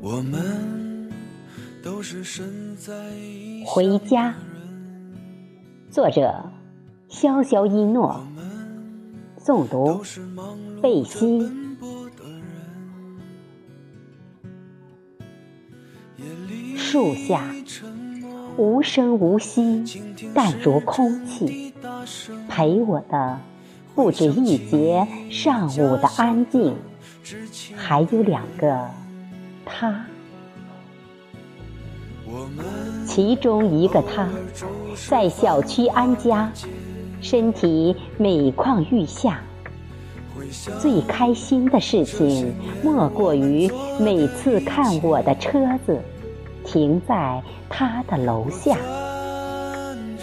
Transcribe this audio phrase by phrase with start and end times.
[0.00, 1.10] 我们
[1.82, 4.34] 都是身在异乡回家，
[5.90, 6.50] 作者：
[7.08, 8.26] 潇潇一诺，
[9.38, 10.02] 诵读：
[10.80, 11.46] 贝西。
[16.76, 17.44] 树下。
[18.58, 19.84] 无声无息，
[20.34, 21.72] 淡如空气，
[22.48, 23.38] 陪我的
[23.94, 26.74] 不止一节上午的安静，
[27.76, 28.90] 还有两个
[29.64, 30.04] 他。
[33.06, 34.28] 其中一个他，
[35.08, 36.50] 在小区安家，
[37.20, 39.40] 身体每况愈下。
[40.80, 42.52] 最开心的事情，
[42.82, 46.00] 莫过于每次看我的车子
[46.70, 48.76] 停在他的楼下。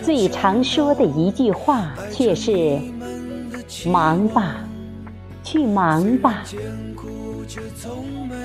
[0.03, 2.79] 最常说的一句话却是
[3.89, 4.57] ：“忙吧，
[5.43, 6.43] 去忙吧。
[6.45, 6.59] 艰
[6.95, 8.35] 苦却从没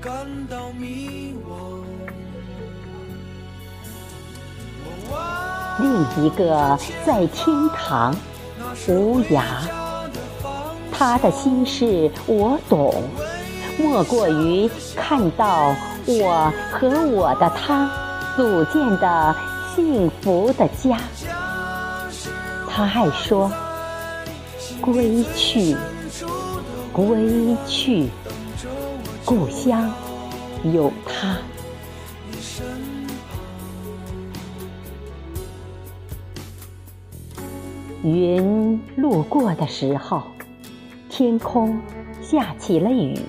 [0.00, 0.12] 感
[0.50, 1.82] 到迷惘。
[4.84, 8.14] 我望”另一个在天堂，
[8.88, 9.42] 无涯。
[10.92, 13.02] 他的心事我懂，
[13.78, 15.74] 莫过于看到
[16.06, 17.90] 我和我的他
[18.36, 19.36] 组建的
[19.74, 20.98] 幸福的家。
[22.68, 23.50] 他爱说
[24.80, 25.76] ：“归去，
[26.92, 28.08] 归去，
[29.24, 29.90] 故乡
[30.64, 31.36] 有他。”
[38.02, 40.22] 云路过的时候，
[41.08, 41.80] 天空
[42.20, 43.20] 下起了雨，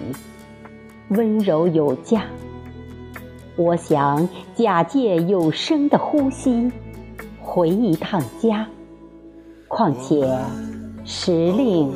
[1.10, 2.24] 温柔有加。
[3.56, 6.72] 我想假借有声的呼吸，
[7.40, 8.68] 回一趟家。
[9.68, 10.28] 况且
[11.06, 11.92] 时令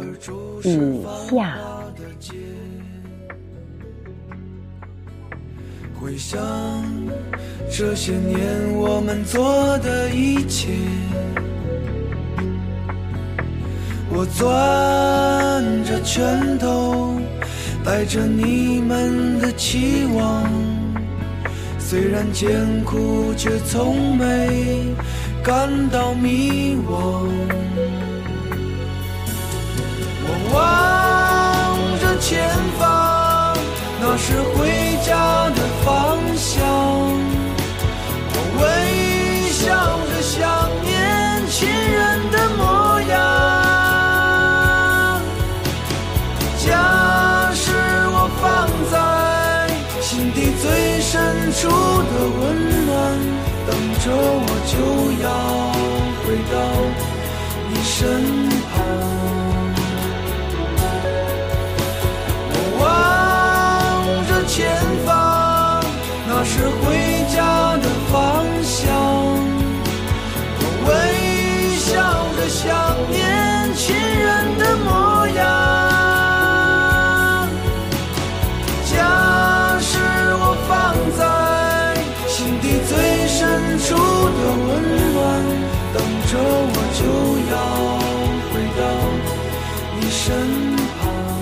[0.64, 1.58] 已下。
[6.00, 6.40] 回想
[7.72, 8.38] 这些年
[8.76, 10.70] 我们做的一切，
[14.12, 17.20] 我攥着拳头，
[17.84, 20.77] 带着你们的期望。
[21.90, 24.94] 虽然艰苦，却从没
[25.42, 27.30] 感到迷惘。
[30.28, 30.58] 我望
[32.02, 33.56] 着前方，
[34.02, 34.68] 那是回
[51.60, 51.74] 出的
[52.40, 52.96] 温暖，
[53.66, 53.70] 等
[54.04, 54.74] 着我就
[55.24, 55.28] 要
[56.22, 56.56] 回到
[57.72, 57.98] 你身
[58.50, 58.67] 边。
[84.78, 85.44] 温暖
[85.94, 87.02] 等着我就
[87.52, 87.54] 要
[88.52, 88.82] 回到
[90.00, 91.37] 你身旁。